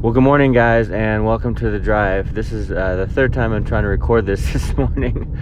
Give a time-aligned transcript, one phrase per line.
[0.00, 2.32] Well, good morning, guys, and welcome to the drive.
[2.32, 5.36] This is uh, the third time I'm trying to record this this morning.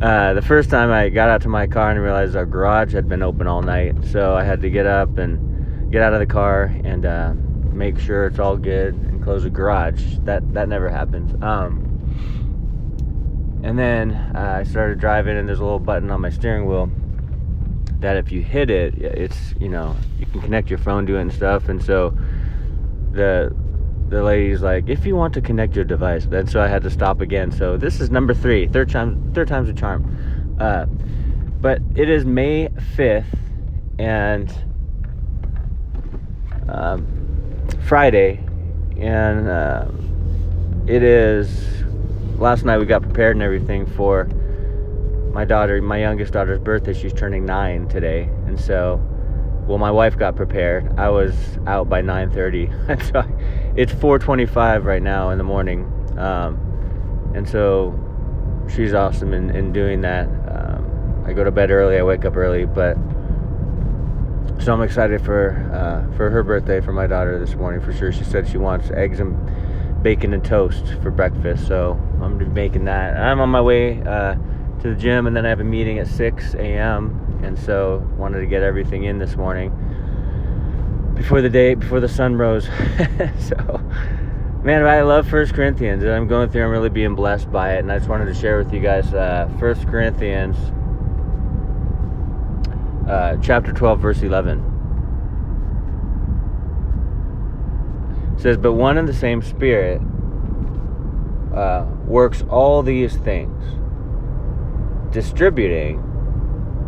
[0.00, 3.06] Uh, the first time I got out to my car and realized our garage had
[3.06, 6.26] been open all night, so I had to get up and get out of the
[6.26, 7.34] car and uh,
[7.70, 10.02] make sure it's all good and close the garage.
[10.20, 11.34] That that never happens.
[11.42, 11.84] Um,
[13.62, 16.90] and then uh, I started driving, and there's a little button on my steering wheel
[18.00, 21.20] that if you hit it, it's you know you can connect your phone to it
[21.20, 22.16] and stuff, and so
[23.12, 23.54] the
[24.08, 26.90] the lady's like, if you want to connect your device, then so I had to
[26.90, 27.52] stop again.
[27.52, 30.56] So this is number three, third time, third time's a charm.
[30.58, 30.86] Uh,
[31.60, 33.34] but it is May fifth,
[33.98, 34.52] and
[36.68, 37.06] um,
[37.86, 38.44] Friday,
[38.96, 39.86] and uh,
[40.86, 41.66] it is.
[42.38, 44.24] Last night we got prepared and everything for
[45.32, 46.94] my daughter, my youngest daughter's birthday.
[46.94, 49.02] She's turning nine today, and so
[49.68, 51.34] well my wife got prepared i was
[51.66, 53.20] out by 9.30 so
[53.78, 55.84] it's 4.25 right now in the morning
[56.18, 56.58] um,
[57.36, 57.94] and so
[58.68, 60.26] she's awesome in, in doing that.
[60.26, 62.94] Um, i go to bed early i wake up early but
[64.60, 68.10] so i'm excited for uh, for her birthday for my daughter this morning for sure.
[68.10, 73.16] She said she wants eggs and bacon and toast for breakfast so i'm making that.
[73.16, 74.34] I'm on my way uh,
[74.80, 78.40] to the gym and then i have a meeting at 6 a.m and so wanted
[78.40, 79.70] to get everything in this morning
[81.18, 82.64] before the day before the sun rose
[83.38, 83.56] so
[84.64, 87.80] man i love first corinthians and i'm going through i'm really being blessed by it
[87.80, 90.56] and i just wanted to share with you guys uh, first corinthians
[93.08, 94.58] uh, chapter 12 verse 11
[98.36, 100.00] it says but one and the same spirit
[101.54, 103.78] uh, works all these things
[105.12, 106.02] distributing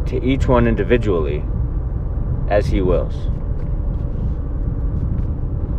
[0.07, 1.45] to each one individually
[2.49, 3.15] as he wills.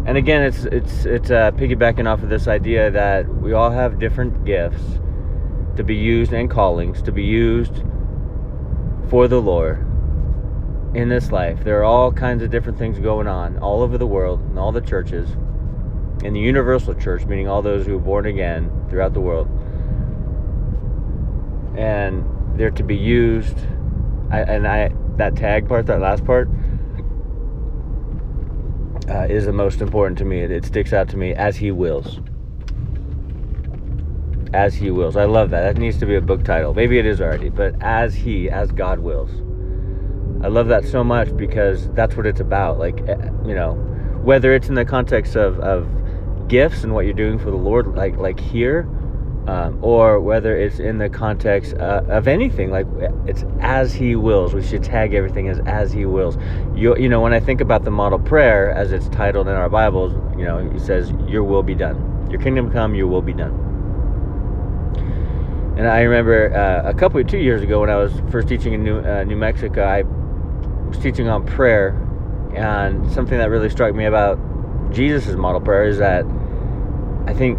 [0.06, 4.00] And again, it's it's it's uh, piggybacking off of this idea that we all have
[4.00, 5.00] different gifts
[5.78, 7.84] to be used and callings to be used
[9.10, 9.80] for the Lord
[10.96, 11.64] in this life.
[11.64, 14.72] There are all kinds of different things going on all over the world in all
[14.72, 15.30] the churches,
[16.24, 19.48] in the universal church, meaning all those who are born again throughout the world,
[21.78, 22.26] and
[22.58, 23.58] they're to be used.
[24.32, 26.50] I, and I that tag part, that last part,
[29.12, 30.40] uh, is the most important to me.
[30.40, 32.20] It, it sticks out to me as He wills.
[34.54, 35.18] As He wills.
[35.18, 35.62] I love that.
[35.62, 36.74] That needs to be a book title.
[36.74, 39.32] Maybe it is already, but as He, as God wills.
[40.44, 42.80] I love that so much because that's what it's about.
[42.80, 43.74] Like, eh, you know,
[44.24, 45.88] whether it's in the context of, of
[46.48, 48.90] gifts and what you're doing for the Lord, like like here,
[49.48, 52.86] um, or whether it's in the context uh, of anything like
[53.26, 54.54] it's as he wills.
[54.54, 56.38] We should tag everything as as he wills.
[56.76, 59.70] You, you know when i think about the model prayer as it's titled in our
[59.70, 62.28] bibles you know it says your will be done.
[62.30, 63.52] Your kingdom come your will be done.
[65.78, 68.84] And i remember uh, a couple two years ago when i was first teaching in
[68.84, 70.04] new, uh, new mexico i
[70.88, 71.98] was teaching on prayer.
[72.54, 74.38] And something that really struck me about
[74.92, 76.26] jesus' model prayer is that
[77.26, 77.58] i think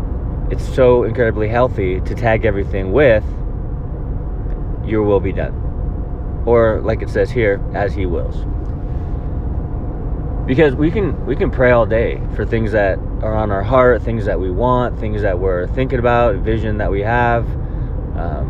[0.51, 3.25] it's so incredibly healthy to tag everything with
[4.85, 6.43] your will be done.
[6.47, 8.45] Or like it says here as he wills.
[10.47, 14.03] Because we can we can pray all day for things that are on our heart
[14.03, 17.47] things that we want things that we're thinking about vision that we have
[18.19, 18.49] um,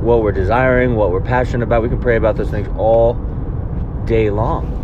[0.00, 1.82] what we're desiring what we're passionate about.
[1.82, 3.14] We can pray about those things all
[4.06, 4.78] day long.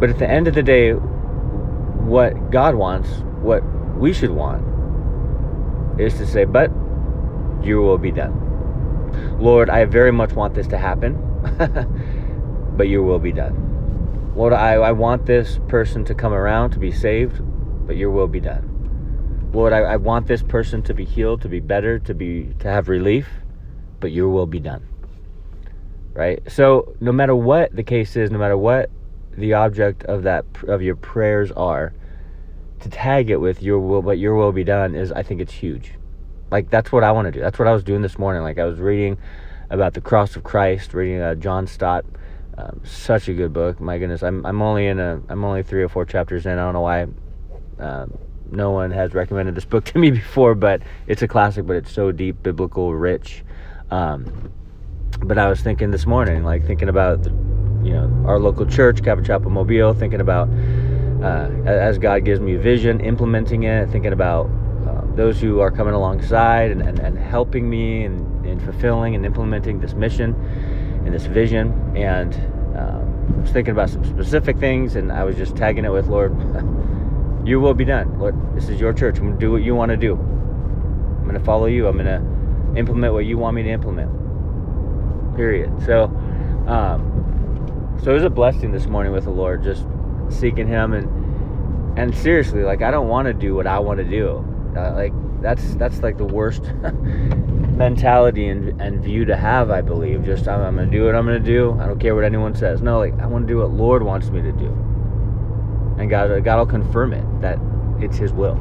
[0.00, 3.08] But at the end of the day what god wants
[3.42, 3.62] what
[3.98, 4.62] we should want
[6.00, 6.70] is to say, but
[7.62, 8.40] your will be done.
[9.38, 11.14] Lord, I very much want this to happen,
[12.76, 14.32] but your will be done.
[14.34, 17.40] Lord, I, I want this person to come around to be saved,
[17.86, 18.70] but your will be done.
[19.52, 22.68] Lord, I, I want this person to be healed, to be better, to be to
[22.68, 23.28] have relief,
[24.00, 24.82] but your will be done.
[26.12, 26.42] Right?
[26.50, 28.90] So no matter what the case is, no matter what
[29.36, 31.92] the object of that of your prayers are,
[32.84, 35.52] to tag it with your will, but your will be done is, I think it's
[35.52, 35.92] huge.
[36.50, 37.40] Like that's what I want to do.
[37.40, 38.42] That's what I was doing this morning.
[38.42, 39.18] Like I was reading
[39.70, 42.04] about the cross of Christ, reading uh, John Stott.
[42.56, 43.80] Um, such a good book.
[43.80, 46.52] My goodness, I'm I'm only in a I'm only three or four chapters in.
[46.52, 47.06] I don't know why.
[47.80, 48.06] Uh,
[48.50, 51.66] no one has recommended this book to me before, but it's a classic.
[51.66, 53.42] But it's so deep, biblical, rich.
[53.90, 54.52] Um,
[55.24, 57.24] but I was thinking this morning, like thinking about,
[57.82, 60.48] you know, our local church, Calvary Chapel Mobile, thinking about
[61.24, 64.50] uh, as God gives me vision, implementing it, thinking about
[64.86, 69.24] uh, those who are coming alongside and, and, and helping me in, in fulfilling and
[69.24, 70.34] implementing this mission
[71.06, 71.96] and this vision.
[71.96, 72.34] And
[72.76, 76.08] um, I was thinking about some specific things, and I was just tagging it with
[76.08, 76.36] Lord.
[77.46, 78.18] you will be done.
[78.18, 79.16] Lord, this is your church.
[79.16, 80.12] I'm going to do what you want to do.
[80.14, 81.88] I'm going to follow you.
[81.88, 84.10] I'm going to implement what you want me to implement.
[85.36, 85.72] Period.
[85.86, 86.04] So,
[86.66, 89.86] um, so it was a blessing this morning with the Lord, just
[90.30, 94.04] seeking Him and and seriously, like I don't want to do what I want to
[94.04, 94.44] do.
[94.76, 99.70] Uh, like that's that's like the worst mentality and, and view to have.
[99.70, 101.78] I believe just I'm, I'm gonna do what I'm gonna do.
[101.80, 102.82] I don't care what anyone says.
[102.82, 104.68] No, like I want to do what Lord wants me to do,
[105.98, 107.58] and God God will confirm it that
[108.00, 108.56] it's His will.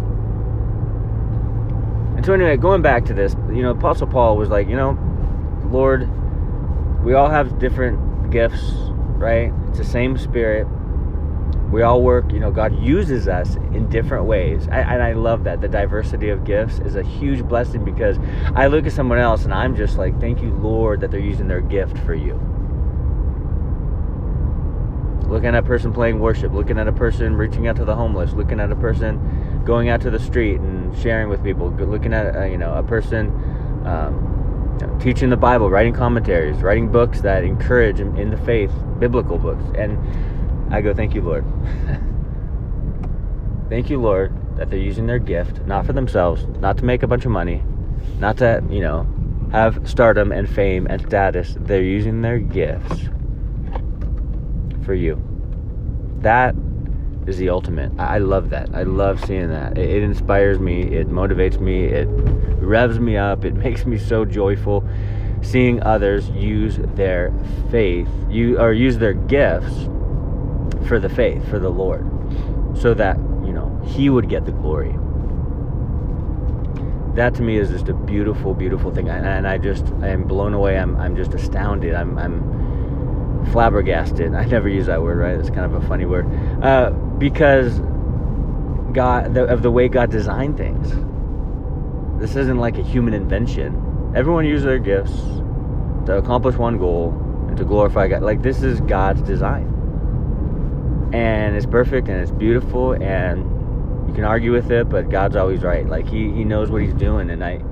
[2.15, 4.97] And so anyway, going back to this, you know, Apostle Paul was like, you know,
[5.65, 6.07] Lord,
[7.03, 8.73] we all have different gifts,
[9.17, 9.51] right?
[9.69, 10.67] It's the same Spirit
[11.73, 14.67] we all work you know god uses us in different ways.
[14.69, 15.59] I, and i love that.
[15.59, 18.17] The diversity of gifts is a huge blessing because
[18.55, 21.47] i look at someone else and i'm just like thank you lord that they're using
[21.47, 22.39] their gift for you.
[25.27, 28.33] Looking at a person playing worship looking at a person reaching out to the homeless
[28.33, 32.35] looking at a person going out to the street and sharing with people looking at
[32.35, 33.29] uh, you know a person
[33.87, 34.29] um,
[35.01, 38.71] teaching the bible writing commentaries writing books that encourage in, in the faith
[39.03, 39.63] biblical books.
[39.75, 39.97] And
[40.73, 41.45] I go, Thank you, Lord.
[43.69, 47.07] Thank you, Lord, that they're using their gift, not for themselves, not to make a
[47.07, 47.61] bunch of money,
[48.17, 49.07] not to, you know,
[49.51, 51.55] have stardom and fame and status.
[51.59, 53.07] They're using their gifts
[54.83, 55.21] for you.
[56.21, 56.55] That
[57.27, 57.91] is the ultimate.
[57.99, 58.73] I love that.
[58.73, 59.77] I love seeing that.
[59.77, 60.81] It, inspires me.
[60.81, 61.85] It motivates me.
[61.85, 62.07] It
[62.63, 63.45] revs me up.
[63.45, 64.83] It makes me so joyful
[65.43, 67.31] seeing others use their
[67.69, 69.87] faith, you or use their gifts
[70.87, 72.05] for the faith, for the Lord,
[72.77, 74.95] so that, you know, He would get the glory.
[77.15, 79.07] That to me is just a beautiful, beautiful thing.
[79.09, 80.77] And, I just, I am blown away.
[80.77, 81.93] I'm, I'm just astounded.
[81.93, 84.33] I'm, I'm flabbergasted.
[84.33, 85.37] I never use that word, right?
[85.37, 86.25] It's kind of a funny word.
[86.63, 86.89] Uh,
[87.19, 87.79] because
[88.93, 90.89] God, the, of the way God designed things.
[92.19, 94.13] This isn't like a human invention.
[94.15, 95.13] Everyone uses their gifts
[96.05, 97.11] to accomplish one goal
[97.47, 98.23] and to glorify God.
[98.23, 99.72] Like this is God's design
[101.13, 103.43] and it's perfect and it's beautiful and
[104.07, 105.87] you can argue with it but god's always right.
[105.87, 107.63] Like he, he knows what he's doing and i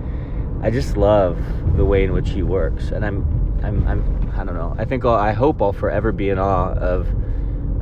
[0.62, 1.38] i just love
[1.76, 2.90] the way in which he works.
[2.92, 4.76] And i'm i'm, I'm i don't know.
[4.78, 7.08] I think I'll, i hope i'll forever be in awe of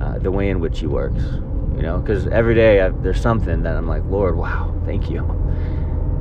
[0.02, 1.22] uh, the way in which he works
[1.76, 2.00] you know?
[2.00, 5.22] Because every day I've, there's something that i'm like lord wow thank you.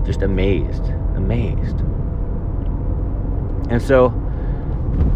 [0.04, 0.84] Just amazed
[1.16, 1.80] amazed.
[3.70, 4.14] And so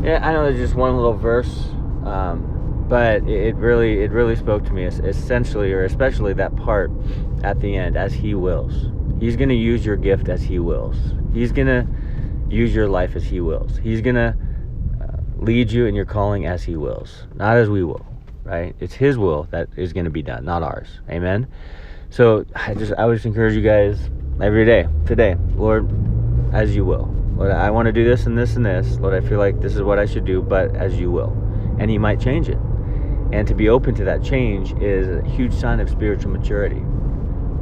[0.05, 1.67] yeah i know there's just one little verse
[2.05, 2.52] um,
[2.93, 6.91] but it really it really spoke to me essentially or especially that part
[7.43, 8.75] at the end as he wills.
[9.19, 10.99] He's going to use your gift as he wills.
[11.33, 11.87] He's going to
[12.55, 13.79] use your life as he wills.
[13.79, 14.37] He's going to
[15.01, 17.25] uh, lead you in your calling as he wills.
[17.35, 18.05] Not as we will
[18.45, 18.77] right?
[18.79, 21.01] It's his will that is going to be done not ours.
[21.09, 21.49] Amen?
[22.11, 25.89] So i just i would just encourage you guys every day today lord
[26.53, 27.09] as you will.
[27.37, 28.99] Lord i want to do this and this and this.
[28.99, 31.33] Lord i feel like this is what i should do but as you will.
[31.79, 32.59] And he might change it
[33.33, 36.83] and to be open to that change is a huge sign of spiritual maturity.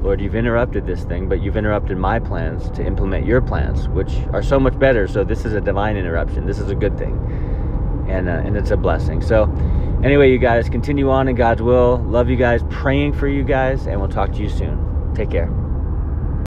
[0.02, 4.12] Lord, you've interrupted this thing, but you've interrupted my plans to implement your plans, which
[4.32, 5.06] are so much better.
[5.06, 6.46] So this is a divine interruption.
[6.46, 7.14] This is a good thing,
[8.08, 9.20] and uh, and it's a blessing.
[9.20, 9.44] So,
[10.02, 11.98] anyway, you guys continue on in God's will.
[11.98, 12.62] Love you guys.
[12.70, 15.12] Praying for you guys, and we'll talk to you soon.
[15.14, 15.69] Take care.